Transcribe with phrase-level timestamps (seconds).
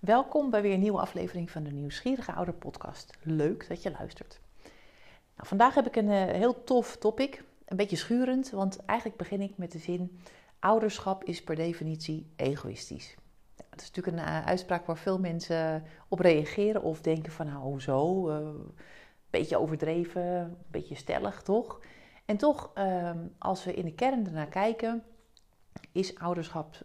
[0.00, 3.16] Welkom bij weer een nieuwe aflevering van de Nieuwsgierige Ouder Podcast.
[3.22, 4.40] Leuk dat je luistert.
[5.36, 9.40] Nou, vandaag heb ik een uh, heel tof topic, een beetje schurend, want eigenlijk begin
[9.40, 10.20] ik met de zin:
[10.58, 13.16] ouderschap is per definitie egoïstisch.
[13.56, 17.46] Ja, dat is natuurlijk een uh, uitspraak waar veel mensen op reageren of denken van
[17.46, 18.74] nou hoezo, een
[19.30, 21.80] beetje overdreven, een beetje stellig toch?
[22.24, 25.02] En toch, ehm, als we in de kern ernaar kijken,
[25.92, 26.76] is ouderschap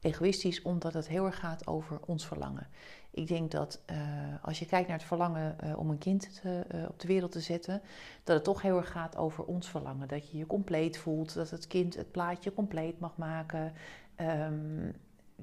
[0.00, 2.66] egoïstisch omdat het heel erg gaat over ons verlangen.
[3.10, 3.96] Ik denk dat uh,
[4.42, 7.32] als je kijkt naar het verlangen uh, om een kind te, uh, op de wereld
[7.32, 7.82] te zetten,
[8.24, 10.08] dat het toch heel erg gaat over ons verlangen.
[10.08, 13.72] Dat je je compleet voelt, dat het kind het plaatje compleet mag maken.
[14.20, 14.92] Um,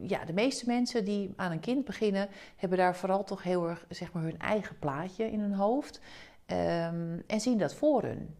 [0.01, 3.85] ja, de meeste mensen die aan een kind beginnen, hebben daar vooral toch heel erg
[3.89, 5.99] zeg maar, hun eigen plaatje in hun hoofd.
[6.45, 8.35] Um, en zien dat voor hun.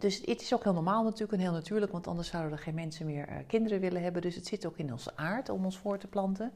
[0.00, 2.74] Dus het is ook heel normaal natuurlijk en heel natuurlijk, want anders zouden er geen
[2.74, 4.22] mensen meer uh, kinderen willen hebben.
[4.22, 6.52] Dus het zit ook in onze aard om ons voor te planten.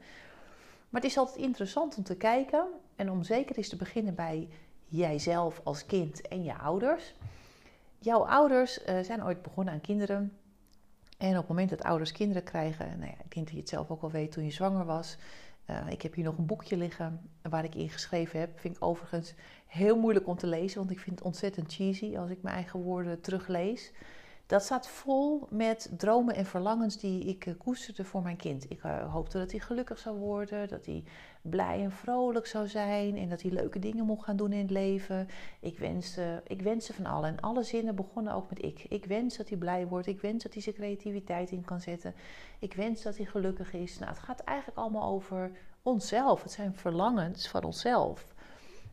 [0.89, 4.47] Maar het is altijd interessant om te kijken en om zeker eens te beginnen bij
[4.85, 7.13] jijzelf als kind en je ouders.
[7.99, 10.37] Jouw ouders uh, zijn ooit begonnen aan kinderen.
[11.17, 13.69] En op het moment dat ouders kinderen krijgen, nou ja, ik denk dat je het
[13.69, 15.17] zelf ook al weet toen je zwanger was,
[15.69, 18.59] uh, ik heb hier nog een boekje liggen waar ik in geschreven heb.
[18.59, 19.33] Vind ik overigens
[19.67, 22.79] heel moeilijk om te lezen, want ik vind het ontzettend cheesy als ik mijn eigen
[22.79, 23.91] woorden teruglees.
[24.47, 28.71] Dat staat vol met dromen en verlangens die ik uh, koesterde voor mijn kind.
[28.71, 31.03] Ik uh, hoopte dat hij gelukkig zou worden, dat hij
[31.41, 34.69] blij en vrolijk zou zijn en dat hij leuke dingen mocht gaan doen in het
[34.69, 35.27] leven.
[35.59, 37.27] Ik wenste, ik wenste van alle.
[37.27, 38.85] En alle zinnen begonnen ook met ik.
[38.89, 42.13] Ik wens dat hij blij wordt, ik wens dat hij zijn creativiteit in kan zetten.
[42.59, 43.99] Ik wens dat hij gelukkig is.
[43.99, 46.43] Nou, het gaat eigenlijk allemaal over onszelf.
[46.43, 48.33] Het zijn verlangens van onszelf.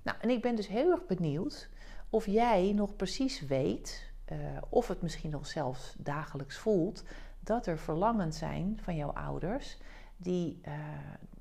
[0.03, 1.69] Nou, en ik ben dus heel erg benieuwd
[2.11, 4.39] of jij nog precies weet uh,
[4.69, 7.05] of het misschien nog zelfs dagelijks voelt,
[7.41, 9.79] dat er verlangens zijn van jouw ouders
[10.17, 10.73] die, uh,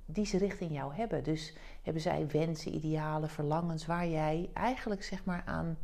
[0.06, 1.23] die ze richting jou hebben.
[1.23, 5.78] Dus hebben zij wensen, idealen, verlangens waar jij eigenlijk zeg maar aan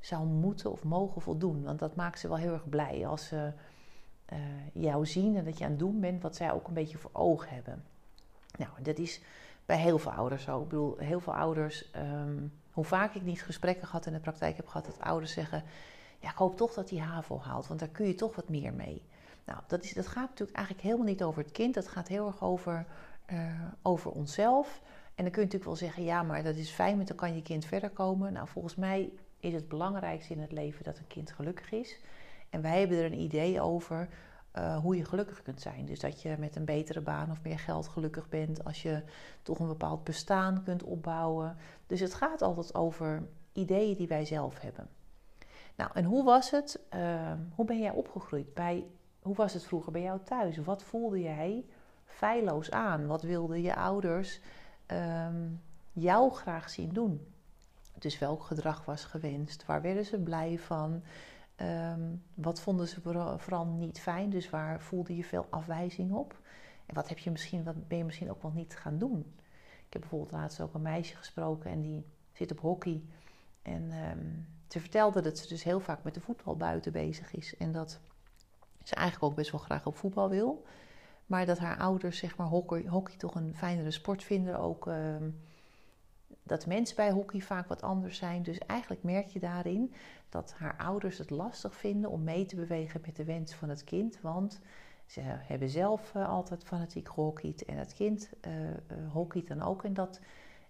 [0.00, 1.62] zou moeten of mogen voldoen.
[1.62, 3.52] Want dat maakt ze wel heel erg blij als ze
[4.32, 4.38] uh,
[4.72, 7.10] jou zien en dat je aan het doen bent wat zij ook een beetje voor
[7.12, 7.84] ogen hebben.
[8.58, 9.20] Nou, dat is
[9.66, 10.62] bij heel veel ouders zo.
[10.62, 14.56] Ik bedoel, heel veel ouders, um, hoe vaak ik niet gesprekken gehad in de praktijk
[14.56, 15.62] heb gehad, dat ouders zeggen
[16.22, 18.74] ja, ik hoop toch dat hij HAVO haalt, want daar kun je toch wat meer
[18.74, 19.02] mee.
[19.44, 21.74] Nou, dat, is, dat gaat natuurlijk eigenlijk helemaal niet over het kind.
[21.74, 22.86] Dat gaat heel erg over,
[23.32, 24.80] uh, over onszelf.
[25.14, 27.34] En dan kun je natuurlijk wel zeggen, ja, maar dat is fijn, want dan kan
[27.34, 28.32] je kind verder komen.
[28.32, 32.00] Nou, volgens mij is het belangrijkste in het leven dat een kind gelukkig is.
[32.50, 34.08] En wij hebben er een idee over
[34.56, 35.84] uh, hoe je gelukkig kunt zijn.
[35.84, 38.64] Dus dat je met een betere baan of meer geld gelukkig bent.
[38.64, 39.02] Als je
[39.42, 41.56] toch een bepaald bestaan kunt opbouwen.
[41.86, 43.22] Dus het gaat altijd over
[43.52, 44.88] ideeën die wij zelf hebben.
[45.76, 46.80] Nou, en hoe was het?
[46.94, 48.54] Uh, hoe ben jij opgegroeid?
[48.54, 48.86] Bij,
[49.22, 50.56] hoe was het vroeger bij jou thuis?
[50.56, 51.64] Wat voelde jij
[52.04, 53.06] feilloos aan?
[53.06, 54.40] Wat wilden je ouders
[54.86, 55.60] um,
[55.92, 57.26] jou graag zien doen?
[57.98, 59.66] Dus welk gedrag was gewenst?
[59.66, 61.02] Waar werden ze blij van?
[61.56, 63.00] Um, wat vonden ze
[63.36, 64.30] vooral niet fijn?
[64.30, 66.40] Dus waar voelde je veel afwijzing op?
[66.86, 69.18] En wat, heb je misschien, wat ben je misschien ook wel niet gaan doen?
[69.86, 73.02] Ik heb bijvoorbeeld laatst ook een meisje gesproken en die zit op hockey.
[73.62, 73.92] En
[74.72, 77.56] ze vertelde dat ze dus heel vaak met de voetbal buiten bezig is.
[77.56, 78.00] En dat
[78.82, 80.64] ze eigenlijk ook best wel graag op voetbal wil.
[81.26, 84.58] Maar dat haar ouders, zeg maar, hockey, hockey toch een fijnere sport vinden.
[84.58, 85.16] Ook uh,
[86.42, 88.42] dat mensen bij hockey vaak wat anders zijn.
[88.42, 89.94] Dus eigenlijk merk je daarin
[90.28, 93.84] dat haar ouders het lastig vinden om mee te bewegen met de wens van het
[93.84, 94.20] kind.
[94.20, 94.60] Want
[95.06, 97.64] ze hebben zelf uh, altijd fanatiek gehockeyd.
[97.64, 98.52] En het kind uh,
[99.12, 99.84] hockeyt dan ook.
[99.84, 100.20] En dat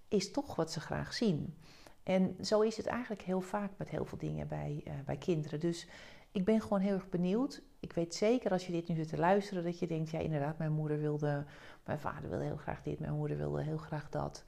[0.09, 1.55] is toch wat ze graag zien.
[2.03, 5.61] En zo is het eigenlijk heel vaak met heel veel dingen bij, uh, bij kinderen.
[5.61, 5.89] Dus
[6.33, 7.63] ik ben gewoon heel erg benieuwd.
[7.81, 10.59] Ik weet zeker als je dit nu zit te luisteren dat je denkt: ja, inderdaad,
[10.59, 11.45] mijn moeder wilde,
[11.85, 14.45] mijn vader wilde heel graag dit, mijn moeder wilde heel graag dat.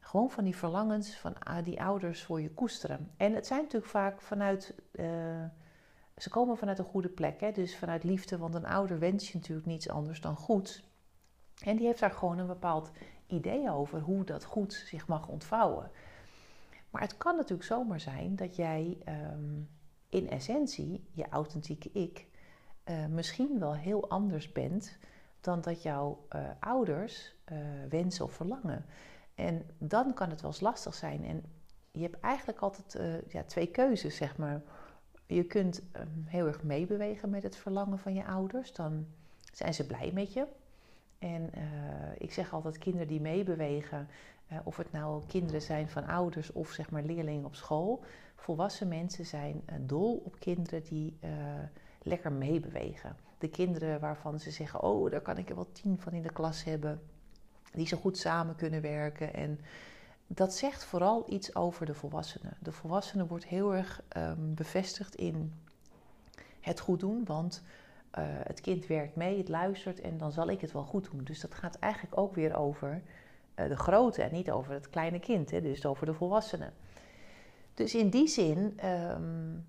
[0.00, 3.10] Gewoon van die verlangens van uh, die ouders voor je koesteren.
[3.16, 4.74] En het zijn natuurlijk vaak vanuit.
[4.92, 5.06] Uh,
[6.16, 7.52] ze komen vanuit een goede plek, hè?
[7.52, 10.84] dus vanuit liefde, want een ouder wens je natuurlijk niets anders dan goed.
[11.64, 12.90] En die heeft daar gewoon een bepaald
[13.26, 15.90] idee over hoe dat goed zich mag ontvouwen.
[16.90, 18.98] Maar het kan natuurlijk zomaar zijn dat jij
[19.32, 19.68] um,
[20.08, 22.26] in essentie, je authentieke ik,
[22.84, 24.98] uh, misschien wel heel anders bent
[25.40, 27.58] dan dat jouw uh, ouders uh,
[27.88, 28.84] wensen of verlangen.
[29.34, 31.24] En dan kan het wel eens lastig zijn.
[31.24, 31.42] En
[31.92, 32.98] je hebt eigenlijk altijd
[33.28, 34.62] ja, twee keuzes, zeg maar.
[35.26, 38.72] Je kunt um, heel erg meebewegen met het verlangen van je ouders.
[38.72, 39.06] Dan
[39.52, 40.46] zijn ze blij met je.
[41.18, 41.50] En
[42.18, 44.08] ik zeg altijd, kinderen die meebewegen,
[44.64, 48.04] of het nou kinderen zijn van ouders of zeg maar leerlingen op school.
[48.36, 51.30] Volwassen mensen zijn uh, dol op kinderen die uh,
[52.02, 53.16] lekker meebewegen.
[53.38, 56.32] De kinderen waarvan ze zeggen: Oh, daar kan ik er wel tien van in de
[56.32, 57.00] klas hebben.
[57.72, 59.34] die zo goed samen kunnen werken.
[59.34, 59.60] En
[60.26, 62.56] dat zegt vooral iets over de volwassenen.
[62.60, 65.52] De volwassene wordt heel erg um, bevestigd in
[66.60, 67.62] het goed doen, want
[68.18, 71.24] uh, het kind werkt mee, het luistert en dan zal ik het wel goed doen.
[71.24, 73.02] Dus dat gaat eigenlijk ook weer over
[73.68, 76.72] de grote en niet over het kleine kind, dus over de volwassenen.
[77.74, 79.66] Dus in die zin um,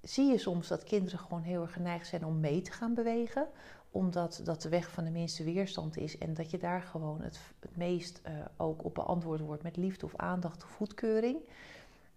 [0.00, 3.48] zie je soms dat kinderen gewoon heel erg geneigd zijn om mee te gaan bewegen,
[3.90, 7.40] omdat dat de weg van de minste weerstand is en dat je daar gewoon het,
[7.74, 11.38] meest uh, ook op beantwoord wordt met liefde of aandacht of goedkeuring.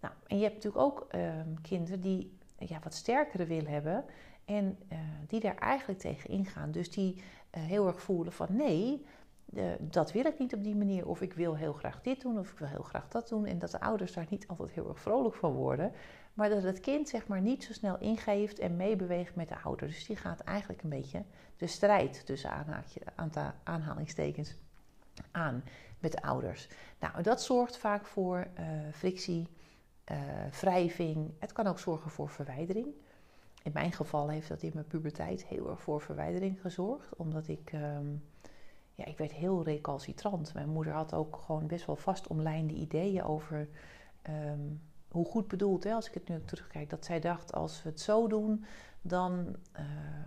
[0.00, 4.04] Nou, en je hebt natuurlijk ook uh, kinderen die ja, wat sterkere wil hebben
[4.44, 4.98] en uh,
[5.28, 6.70] die daar eigenlijk tegen ingaan.
[6.70, 9.06] Dus die heel erg voelen van nee,
[9.80, 11.06] dat wil ik niet op die manier.
[11.06, 13.46] Of ik wil heel graag dit doen of ik wil heel graag dat doen.
[13.46, 15.92] En dat de ouders daar niet altijd heel erg vrolijk van worden.
[16.34, 19.86] Maar dat het kind zeg maar niet zo snel ingeeft en meebeweegt met de ouder.
[19.86, 21.22] Dus die gaat eigenlijk een beetje
[21.56, 22.50] de strijd tussen
[23.64, 24.54] aanhalingstekens
[25.30, 25.64] aan
[25.98, 26.68] met de ouders.
[27.00, 29.48] Nou, dat zorgt vaak voor uh, frictie,
[30.10, 30.18] uh,
[30.60, 31.30] wrijving.
[31.38, 32.86] Het kan ook zorgen voor verwijdering.
[33.62, 37.16] In mijn geval heeft dat in mijn puberteit heel erg voor verwijdering gezorgd.
[37.16, 38.24] Omdat ik, um,
[38.94, 40.54] ja, ik werd heel recalcitrant.
[40.54, 43.68] Mijn moeder had ook gewoon best wel vast omlijnde ideeën over...
[44.30, 44.80] Um,
[45.14, 48.00] hoe goed bedoeld, hè, als ik het nu terugkijk, dat zij dacht: als we het
[48.00, 48.64] zo doen,
[49.02, 49.84] dan, uh,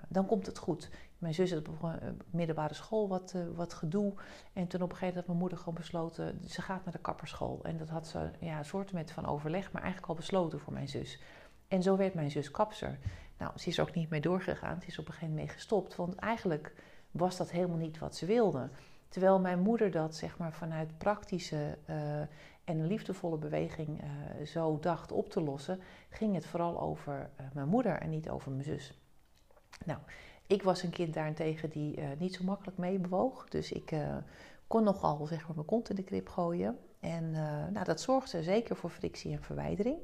[0.09, 0.89] dan komt het goed.
[1.17, 4.13] Mijn zus had op middelbare school wat, uh, wat gedoe.
[4.53, 6.99] En toen op een gegeven moment had mijn moeder gewoon besloten: ze gaat naar de
[6.99, 7.59] kapperschool.
[7.63, 10.73] En dat had ze ja, een soort met van overleg, maar eigenlijk al besloten voor
[10.73, 11.21] mijn zus.
[11.67, 12.99] En zo werd mijn zus kapser.
[13.37, 14.81] Nou, ze is er ook niet mee doorgegaan.
[14.81, 15.95] Ze is op een gegeven moment mee gestopt.
[15.95, 16.73] Want eigenlijk
[17.17, 18.69] was dat helemaal niet wat ze wilde.
[19.09, 22.19] Terwijl mijn moeder dat zeg maar vanuit praktische uh,
[22.63, 25.79] en liefdevolle beweging uh, zo dacht op te lossen,
[26.09, 28.99] ging het vooral over uh, mijn moeder en niet over mijn zus.
[29.85, 29.99] Nou,
[30.47, 33.49] ik was een kind daarentegen die niet zo makkelijk meebewoog.
[33.49, 33.95] Dus ik
[34.67, 36.77] kon nogal zeg maar, mijn kont in de krip gooien.
[36.99, 37.31] En
[37.71, 39.97] nou, dat zorgde zeker voor frictie en verwijdering.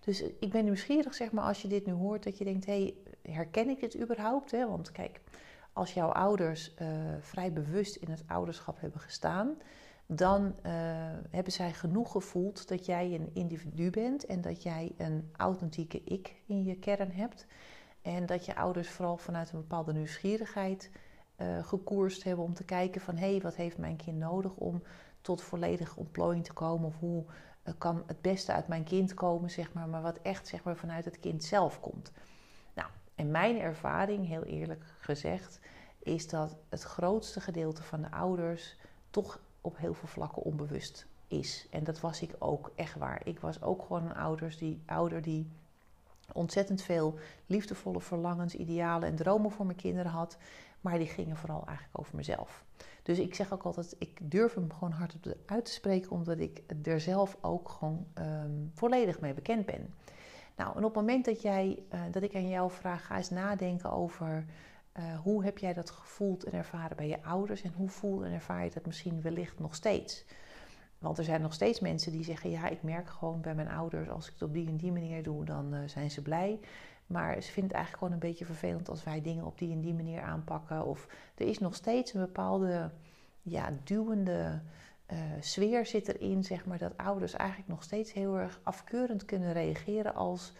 [0.00, 2.72] Dus ik ben nieuwsgierig, zeg maar, als je dit nu hoort, dat je denkt: hé,
[2.72, 2.94] hey,
[3.32, 4.50] herken ik dit überhaupt?
[4.50, 4.68] Hè?
[4.68, 5.20] Want kijk,
[5.78, 6.74] als jouw ouders
[7.20, 9.56] vrij bewust in het ouderschap hebben gestaan
[10.10, 10.72] dan uh,
[11.30, 16.42] hebben zij genoeg gevoeld dat jij een individu bent en dat jij een authentieke ik
[16.46, 17.46] in je kern hebt.
[18.02, 20.90] En dat je ouders vooral vanuit een bepaalde nieuwsgierigheid
[21.36, 24.82] uh, gekoerst hebben om te kijken van hé, hey, wat heeft mijn kind nodig om
[25.20, 26.86] tot volledige ontplooiing te komen?
[26.86, 27.24] Of hoe
[27.78, 31.04] kan het beste uit mijn kind komen, zeg maar, maar wat echt zeg maar, vanuit
[31.04, 32.12] het kind zelf komt.
[33.18, 35.60] En mijn ervaring, heel eerlijk gezegd,
[35.98, 38.76] is dat het grootste gedeelte van de ouders
[39.10, 41.66] toch op heel veel vlakken onbewust is.
[41.70, 43.20] En dat was ik ook echt waar.
[43.24, 45.50] Ik was ook gewoon een ouders die, ouder die
[46.32, 50.36] ontzettend veel liefdevolle verlangens, idealen en dromen voor mijn kinderen had.
[50.80, 52.64] Maar die gingen vooral eigenlijk over mezelf.
[53.02, 56.62] Dus ik zeg ook altijd, ik durf hem gewoon hardop uit te spreken, omdat ik
[56.82, 59.94] er zelf ook gewoon um, volledig mee bekend ben.
[60.58, 63.30] Nou, en op het moment dat, jij, uh, dat ik aan jou vraag, ga eens
[63.30, 64.44] nadenken over
[64.98, 68.32] uh, hoe heb jij dat gevoeld en ervaren bij je ouders en hoe voel en
[68.32, 70.24] ervaar je dat misschien wellicht nog steeds?
[70.98, 74.08] Want er zijn nog steeds mensen die zeggen: Ja, ik merk gewoon bij mijn ouders,
[74.08, 76.60] als ik het op die en die manier doe, dan uh, zijn ze blij.
[77.06, 79.80] Maar ze vinden het eigenlijk gewoon een beetje vervelend als wij dingen op die en
[79.80, 80.84] die manier aanpakken.
[80.84, 82.90] Of er is nog steeds een bepaalde
[83.42, 84.60] ja, duwende
[85.12, 89.52] uh, sfeer zit erin, zeg maar, dat ouders eigenlijk nog steeds heel erg afkeurend kunnen
[89.52, 90.52] reageren als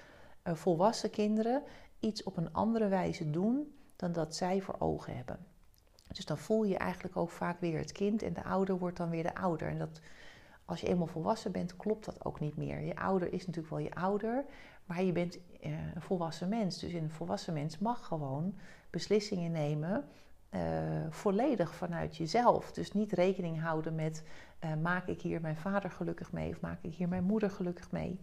[0.45, 1.63] uh, volwassen kinderen
[2.01, 5.39] iets op een andere wijze doen dan dat zij voor ogen hebben.
[6.13, 9.11] Dus dan voel je eigenlijk ook vaak weer het kind en de ouder wordt dan
[9.11, 9.69] weer de ouder.
[9.69, 10.01] En dat,
[10.65, 12.81] als je eenmaal volwassen bent, klopt dat ook niet meer.
[12.81, 14.45] Je ouder is natuurlijk wel je ouder,
[14.85, 16.79] maar je bent uh, een volwassen mens.
[16.79, 18.59] Dus een volwassen mens mag gewoon
[18.91, 20.09] beslissingen nemen
[20.55, 20.61] uh,
[21.11, 22.73] volledig vanuit jezelf.
[22.73, 24.25] Dus niet rekening houden met
[24.65, 27.91] uh, maak ik hier mijn vader gelukkig mee of maak ik hier mijn moeder gelukkig
[27.91, 28.21] mee.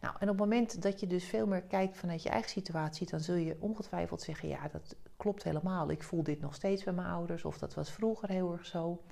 [0.00, 3.10] Nou, en op het moment dat je dus veel meer kijkt vanuit je eigen situatie,
[3.10, 5.90] dan zul je ongetwijfeld zeggen: ja, dat klopt helemaal.
[5.90, 9.02] Ik voel dit nog steeds bij mijn ouders, of dat was vroeger heel erg zo.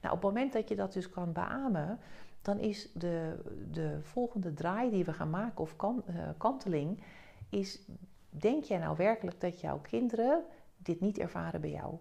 [0.00, 1.98] Nou, op het moment dat je dat dus kan beamen,
[2.42, 7.02] dan is de, de volgende draai die we gaan maken, of kan, uh, kanteling,
[7.48, 7.80] is:
[8.28, 10.44] denk jij nou werkelijk dat jouw kinderen
[10.82, 11.98] dit niet ervaren bij jou?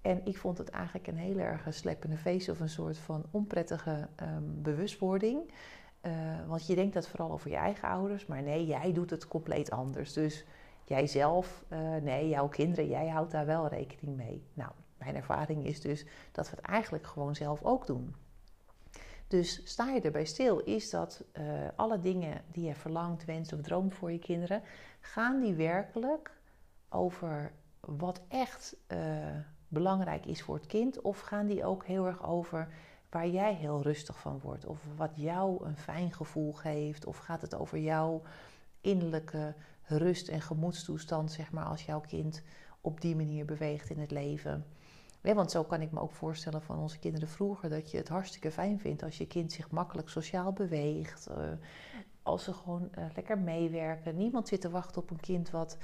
[0.00, 4.08] En ik vond het eigenlijk een heel erg sleppende feest of een soort van onprettige
[4.22, 5.52] um, bewustwording.
[6.02, 6.12] Uh,
[6.46, 9.70] want je denkt dat vooral over je eigen ouders, maar nee, jij doet het compleet
[9.70, 10.12] anders.
[10.12, 10.44] Dus
[10.84, 14.46] jijzelf, uh, nee, jouw kinderen, jij houdt daar wel rekening mee.
[14.54, 18.14] Nou, mijn ervaring is dus dat we het eigenlijk gewoon zelf ook doen.
[19.28, 21.44] Dus sta je erbij stil, is dat uh,
[21.76, 24.62] alle dingen die je verlangt, wenst of droomt voor je kinderen,
[25.00, 26.36] gaan die werkelijk
[26.88, 27.52] over
[27.96, 28.76] wat echt
[29.68, 31.00] belangrijk is voor het kind?
[31.00, 32.68] Of gaan die ook heel erg over
[33.10, 34.66] waar jij heel rustig van wordt?
[34.66, 37.06] Of wat jou een fijn gevoel geeft?
[37.06, 38.22] Of gaat het over jouw
[38.80, 42.42] innerlijke rust en gemoedstoestand, zeg maar, als jouw kind
[42.80, 44.66] op die manier beweegt in het leven?
[45.22, 48.50] want zo kan ik me ook voorstellen van onze kinderen vroeger dat je het hartstikke
[48.50, 51.28] fijn vindt als je kind zich makkelijk sociaal beweegt.
[51.30, 51.36] Uh,
[52.22, 54.16] als ze gewoon uh, lekker meewerken.
[54.16, 55.78] Niemand zit te wachten op een kind wat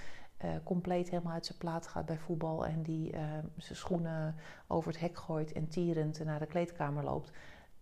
[0.45, 3.11] uh, compleet helemaal uit zijn plaat gaat bij voetbal en die
[3.57, 4.35] zijn schoenen
[4.67, 7.31] over het hek gooit en tierend naar de kleedkamer loopt.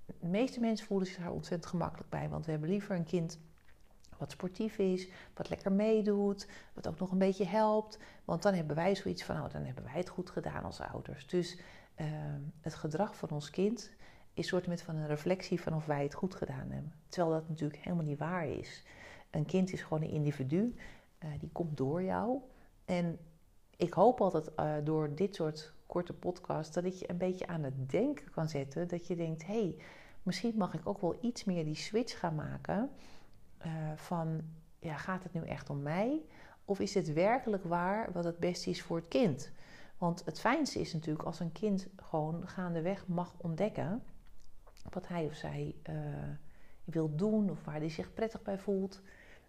[0.06, 3.38] De meeste mensen voelen zich daar ontzettend gemakkelijk bij, want we hebben liever een kind
[4.22, 7.98] wat sportief is, wat lekker meedoet, wat ook nog een beetje helpt.
[8.24, 11.26] Want dan hebben wij zoiets van, nou, dan hebben wij het goed gedaan als ouders.
[11.26, 11.58] Dus
[11.96, 12.06] uh,
[12.60, 13.90] het gedrag van ons kind
[14.34, 16.92] is soort met van een reflectie van of wij het goed gedaan hebben.
[17.08, 18.84] Terwijl dat natuurlijk helemaal niet waar is.
[19.30, 20.74] Een kind is gewoon een individu,
[21.24, 22.38] uh, die komt door jou.
[22.84, 23.18] En
[23.76, 27.62] ik hoop altijd uh, door dit soort korte podcasts dat ik je een beetje aan
[27.62, 28.88] het denken kan zetten.
[28.88, 29.76] Dat je denkt, hé, hey,
[30.22, 32.90] misschien mag ik ook wel iets meer die switch gaan maken
[33.66, 34.40] uh, van,
[34.78, 36.22] ja, gaat het nu echt om mij?
[36.64, 39.50] Of is het werkelijk waar wat het beste is voor het kind?
[39.98, 44.02] Want het fijnste is natuurlijk als een kind gewoon gaandeweg mag ontdekken
[44.90, 45.74] wat hij of zij
[46.84, 49.02] wil doen of waar hij zich prettig bij voelt.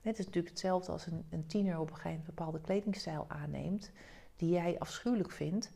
[0.03, 3.25] Het is natuurlijk hetzelfde als een, een tiener op een gegeven moment een bepaalde kledingstijl
[3.27, 3.91] aanneemt
[4.35, 5.71] die jij afschuwelijk vindt.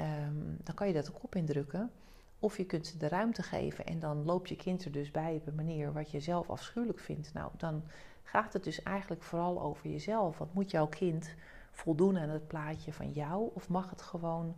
[0.00, 1.90] Um, dan kan je dat ook op indrukken.
[2.38, 5.34] Of je kunt ze de ruimte geven en dan loopt je kind er dus bij
[5.34, 7.32] op een manier wat je zelf afschuwelijk vindt.
[7.32, 7.82] Nou, dan
[8.22, 10.38] gaat het dus eigenlijk vooral over jezelf.
[10.38, 11.34] Want moet jouw kind
[11.70, 14.56] voldoen aan het plaatje van jou of mag het gewoon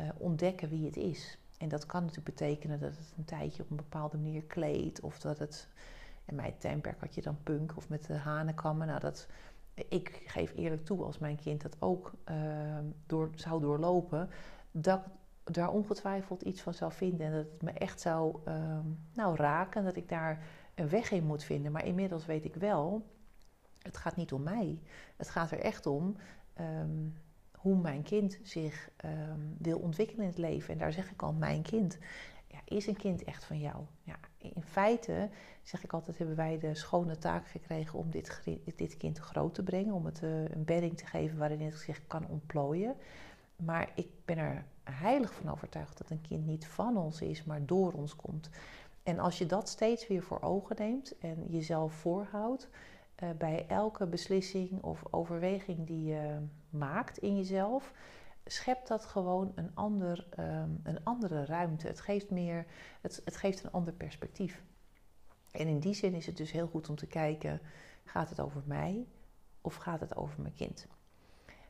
[0.00, 1.38] uh, ontdekken wie het is?
[1.58, 5.18] En dat kan natuurlijk betekenen dat het een tijdje op een bepaalde manier kleedt of
[5.18, 5.68] dat het.
[6.26, 8.86] In mijn tijdperk had je dan punk of met de hanenkammen.
[8.86, 9.26] Nou, dat,
[9.74, 14.30] ik geef eerlijk toe, als mijn kind dat ook uh, door, zou doorlopen,
[14.70, 15.00] dat,
[15.44, 18.78] daar ongetwijfeld iets van zou vinden en dat het me echt zou uh,
[19.12, 20.42] nou, raken, dat ik daar
[20.74, 21.72] een weg in moet vinden.
[21.72, 23.06] Maar inmiddels weet ik wel,
[23.82, 24.80] het gaat niet om mij.
[25.16, 26.16] Het gaat er echt om
[26.60, 27.14] um,
[27.58, 28.90] hoe mijn kind zich
[29.58, 30.72] wil ontwikkelen in het leven.
[30.72, 31.98] En daar zeg ik al, mijn kind.
[32.46, 33.84] Ja, is een kind echt van jou?
[34.02, 34.16] Ja,
[34.54, 35.28] in feite,
[35.62, 38.42] zeg ik altijd, hebben wij de schone taak gekregen om dit,
[38.76, 39.94] dit kind groot te brengen.
[39.94, 42.96] Om het uh, een bedding te geven waarin het zich kan ontplooien.
[43.56, 47.66] Maar ik ben er heilig van overtuigd dat een kind niet van ons is, maar
[47.66, 48.50] door ons komt.
[49.02, 52.68] En als je dat steeds weer voor ogen neemt en jezelf voorhoudt
[53.22, 56.38] uh, bij elke beslissing of overweging die je
[56.70, 57.92] maakt in jezelf,
[58.46, 61.86] schept dat gewoon een, ander, um, een andere ruimte.
[61.86, 62.66] Het geeft, meer,
[63.00, 64.62] het, het geeft een ander perspectief.
[65.50, 67.60] En in die zin is het dus heel goed om te kijken:
[68.04, 69.06] gaat het over mij
[69.60, 70.86] of gaat het over mijn kind?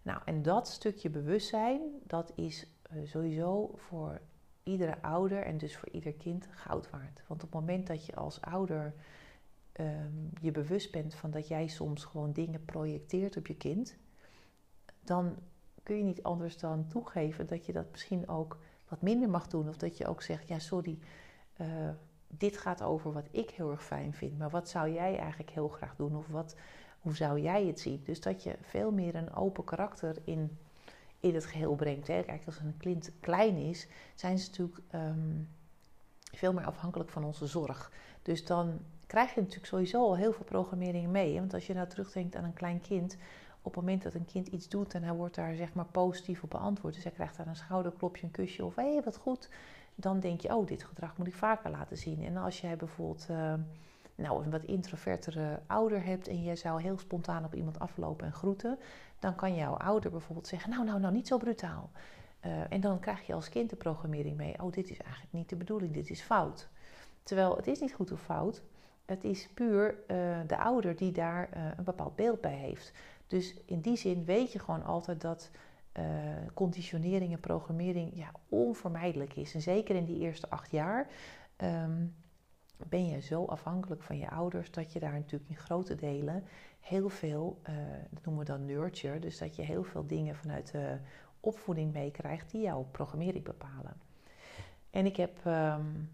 [0.03, 4.21] Nou, en dat stukje bewustzijn, dat is uh, sowieso voor
[4.63, 7.23] iedere ouder en dus voor ieder kind goud waard.
[7.27, 8.95] Want op het moment dat je als ouder
[9.81, 13.97] um, je bewust bent van dat jij soms gewoon dingen projecteert op je kind,
[15.05, 15.37] dan
[15.87, 19.69] kun je niet anders dan toegeven dat je dat misschien ook wat minder mag doen.
[19.69, 20.99] Of dat je ook zegt, ja sorry,
[21.61, 21.67] uh,
[22.29, 25.69] dit gaat over wat ik heel erg fijn vind, maar wat zou jij eigenlijk heel
[25.69, 26.17] graag doen?
[26.17, 26.57] Of wat,
[27.01, 28.03] hoe zou jij het zien?
[28.05, 30.59] Dus dat je veel meer een open karakter in,
[31.21, 32.07] in het geheel brengt.
[32.07, 32.23] Hè?
[32.23, 35.49] Kijk, als een kind klein is, zijn ze natuurlijk um,
[36.33, 37.93] veel meer afhankelijk van onze zorg.
[38.23, 41.39] Dus dan krijg je natuurlijk sowieso al heel veel programmering mee.
[41.39, 43.17] Want als je nou terugdenkt aan een klein kind,
[43.67, 46.43] op het moment dat een kind iets doet en hij wordt daar zeg maar positief
[46.43, 49.49] op beantwoord, dus hij krijgt daar een schouderklopje, een kusje of hé, hey, wat goed,
[49.95, 52.25] dan denk je, oh, dit gedrag moet ik vaker laten zien.
[52.25, 53.55] En als jij bijvoorbeeld uh,
[54.15, 58.33] nou, een wat introvertere ouder hebt en je zou heel spontaan op iemand aflopen en
[58.33, 58.79] groeten,
[59.19, 61.91] dan kan jouw ouder bijvoorbeeld zeggen, nou, nou, nou, niet zo brutaal.
[62.47, 65.49] Uh, en dan krijg je als kind de programmering mee, oh, dit is eigenlijk niet
[65.49, 66.69] de bedoeling, dit is fout.
[67.23, 68.63] Terwijl het is niet goed of fout,
[69.05, 72.93] het is puur uh, de ouder die daar een bepaald beeld bij heeft.
[73.27, 75.51] Dus in die zin weet je gewoon altijd dat
[75.99, 76.05] uh,
[76.55, 79.55] conditionering en programmering ja, onvermijdelijk is.
[79.55, 81.09] En zeker in die eerste acht jaar
[81.57, 82.15] um,
[82.89, 86.45] ben je zo afhankelijk van je ouders dat je daar natuurlijk in grote delen
[86.81, 87.61] heel veel,
[88.11, 90.99] dat noemen we dan nurture, dus dat je heel veel dingen vanuit de
[91.41, 94.01] opvoeding meekrijgt die jouw programmering bepalen.
[94.91, 95.45] En ik heb.
[95.47, 96.11] Um,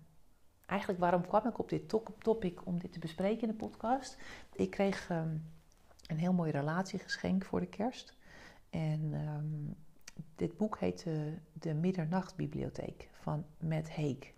[0.67, 4.19] eigenlijk waarom kwam ik op dit topic om dit te bespreken in de podcast?
[4.53, 5.51] Ik kreeg um,
[6.13, 8.17] een heel mooi relatiegeschenk voor de kerst.
[8.71, 9.75] En um,
[10.37, 14.33] dit boek heet de, de Middernachtbibliotheek van Matt Haig.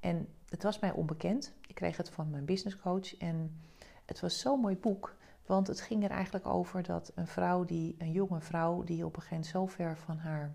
[0.00, 1.52] En het was mij onbekend.
[1.66, 3.16] Ik kreeg het van mijn businesscoach.
[3.16, 3.60] En
[4.04, 5.16] het was zo'n mooi boek.
[5.46, 9.16] Want het ging er eigenlijk over dat een vrouw, die, een jonge vrouw, die op
[9.16, 10.54] een gegeven moment zo ver van haar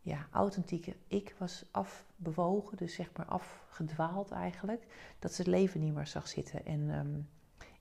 [0.00, 4.86] ja, authentieke ik was afbewogen, dus zeg maar afgedwaald eigenlijk,
[5.18, 6.66] dat ze het leven niet meer zag zitten.
[6.66, 7.20] En ehm,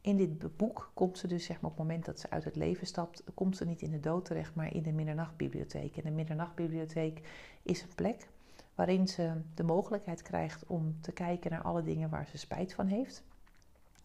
[0.03, 2.55] in dit boek komt ze dus zeg maar op het moment dat ze uit het
[2.55, 5.97] leven stapt, komt ze niet in de dood terecht, maar in de middernachtbibliotheek.
[5.97, 7.21] En de middernachtbibliotheek
[7.61, 8.27] is een plek
[8.75, 12.87] waarin ze de mogelijkheid krijgt om te kijken naar alle dingen waar ze spijt van
[12.87, 13.23] heeft.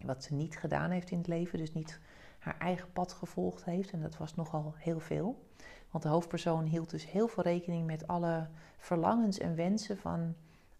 [0.01, 2.01] Wat ze niet gedaan heeft in het leven, dus niet
[2.39, 3.91] haar eigen pad gevolgd heeft.
[3.91, 5.47] En dat was nogal heel veel.
[5.91, 10.35] Want de hoofdpersoon hield dus heel veel rekening met alle verlangens en wensen van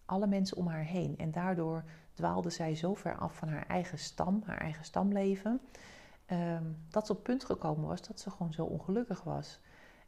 [0.05, 1.17] alle mensen om haar heen.
[1.17, 1.83] En daardoor
[2.19, 5.61] dwaalde zij zo ver af van haar eigen stam, haar eigen stamleven,
[6.25, 9.59] ehm, dat ze op punt gekomen was dat ze gewoon zo ongelukkig was.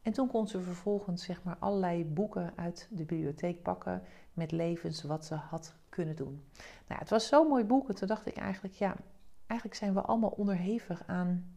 [0.01, 4.03] En toen kon ze vervolgens zeg maar allerlei boeken uit de bibliotheek pakken
[4.34, 6.44] met levens wat ze had kunnen doen.
[6.88, 7.89] Nou, het was zo'n mooi boek.
[7.89, 8.96] En toen dacht ik eigenlijk, ja,
[9.48, 11.56] eigenlijk zijn we allemaal onderhevig aan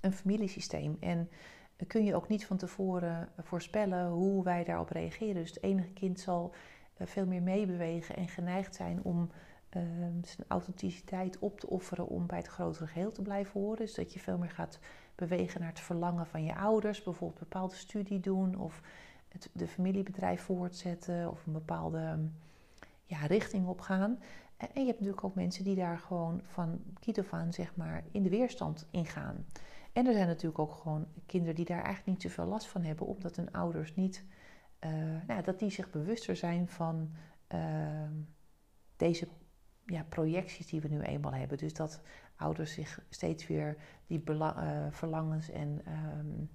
[0.00, 0.96] een familiesysteem.
[1.00, 1.28] En
[1.86, 5.34] kun je ook niet van tevoren voorspellen hoe wij daarop reageren.
[5.34, 6.54] Dus het enige kind zal
[6.94, 9.30] eh, veel meer meebewegen en geneigd zijn om
[10.22, 13.76] zijn authenticiteit op te offeren om bij het grotere geheel te blijven horen.
[13.76, 14.78] Dus dat je veel meer gaat
[15.14, 18.80] bewegen naar het verlangen van je ouders, bijvoorbeeld een bepaalde studie doen of
[19.28, 22.18] het de familiebedrijf voortzetten of een bepaalde
[23.04, 24.18] ja, richting op gaan.
[24.56, 28.22] En je hebt natuurlijk ook mensen die daar gewoon van kiet aan zeg maar in
[28.22, 29.46] de weerstand ingaan.
[29.92, 33.06] En er zijn natuurlijk ook gewoon kinderen die daar eigenlijk niet zoveel last van hebben,
[33.06, 34.24] omdat hun ouders niet,
[34.80, 34.90] uh,
[35.26, 37.10] nou, dat die zich bewuster zijn van
[37.54, 37.60] uh,
[38.96, 39.28] deze
[39.86, 41.58] ja, projecties die we nu eenmaal hebben.
[41.58, 42.00] Dus dat
[42.36, 43.76] ouders zich steeds weer
[44.06, 45.80] die uh, verlangens en
[46.18, 46.50] um,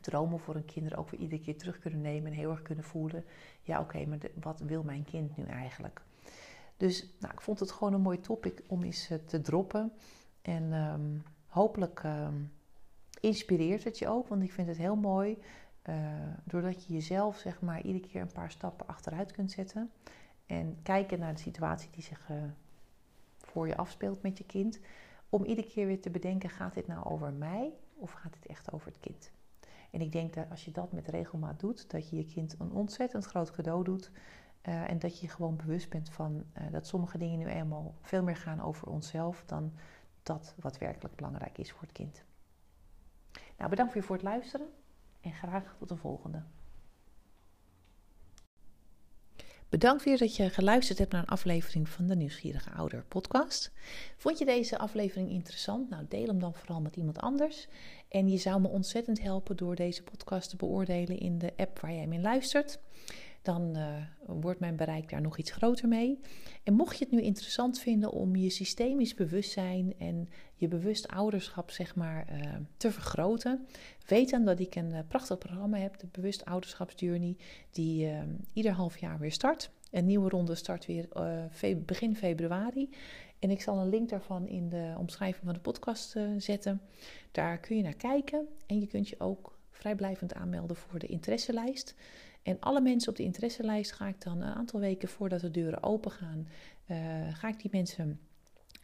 [0.00, 2.84] dromen voor hun kinderen ook weer iedere keer terug kunnen nemen en heel erg kunnen
[2.84, 3.24] voelen.
[3.62, 6.02] Ja, oké, maar wat wil mijn kind nu eigenlijk?
[6.76, 9.92] Dus nou, ik vond het gewoon een mooi topic om eens uh, te droppen.
[10.42, 12.52] En um, hopelijk um,
[13.20, 15.38] inspireert het je ook, want ik vind het heel mooi.
[15.88, 15.96] Uh,
[16.44, 19.90] doordat je jezelf zeg maar iedere keer een paar stappen achteruit kunt zetten.
[20.46, 22.36] En kijken naar de situatie die zich uh,
[23.54, 24.80] voor je afspeelt met je kind.
[25.28, 28.72] Om iedere keer weer te bedenken, gaat dit nou over mij of gaat dit echt
[28.72, 29.30] over het kind?
[29.90, 32.72] En ik denk dat als je dat met regelmaat doet, dat je je kind een
[32.72, 34.10] ontzettend groot cadeau doet.
[34.68, 38.22] Uh, en dat je gewoon bewust bent van uh, dat sommige dingen nu eenmaal veel
[38.22, 39.72] meer gaan over onszelf dan
[40.22, 42.24] dat wat werkelijk belangrijk is voor het kind.
[43.56, 44.68] Nou, bedankt weer voor het luisteren
[45.20, 46.42] en graag tot de volgende.
[49.74, 53.72] Bedankt weer dat je geluisterd hebt naar een aflevering van de Nieuwsgierige Ouder podcast.
[54.16, 55.90] Vond je deze aflevering interessant?
[55.90, 57.66] Nou, deel hem dan vooral met iemand anders.
[58.08, 61.92] En je zou me ontzettend helpen door deze podcast te beoordelen in de app waar
[61.92, 62.78] jij in luistert
[63.44, 66.20] dan uh, wordt mijn bereik daar nog iets groter mee.
[66.62, 71.70] En mocht je het nu interessant vinden om je systemisch bewustzijn en je bewust ouderschap
[71.70, 73.66] zeg maar, uh, te vergroten,
[74.06, 77.36] weet dan dat ik een uh, prachtig programma heb, de Bewust Ouderschapsjourney,
[77.70, 78.12] die
[78.52, 79.70] ieder half jaar weer start.
[79.90, 81.08] Een nieuwe ronde start weer
[81.86, 82.90] begin februari.
[83.38, 86.80] En ik zal een link daarvan in de omschrijving van de podcast zetten.
[87.30, 91.94] Daar kun je naar kijken en je kunt je ook vrijblijvend aanmelden voor de interesselijst.
[92.42, 95.82] En alle mensen op de interesselijst ga ik dan een aantal weken voordat de deuren
[95.82, 96.48] open gaan,
[96.86, 96.96] uh,
[97.34, 98.20] ga ik die mensen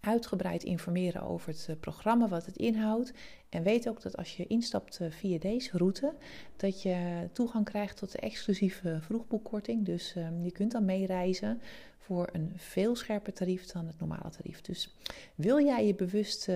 [0.01, 3.13] uitgebreid informeren over het eh, programma, wat het inhoudt.
[3.49, 6.15] En weet ook dat als je instapt eh, via deze route,
[6.57, 9.85] dat je toegang krijgt tot de exclusieve vroegboekkorting.
[9.85, 11.61] Dus ehm, je kunt dan meereizen
[11.99, 14.61] voor een veel scherper tarief dan het normale tarief.
[14.61, 14.95] Dus
[15.35, 16.47] wil jij je, bewust,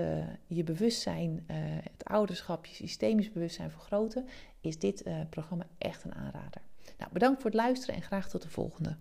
[0.46, 1.44] je bewustzijn,
[1.92, 4.26] het ouderschap, je systemisch bewustzijn vergroten,
[4.60, 6.62] is dit programma echt een aanrader.
[6.98, 8.96] Nou, bedankt voor het luisteren en graag tot de volgende.